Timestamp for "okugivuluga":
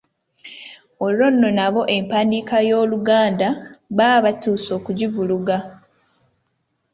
4.79-5.57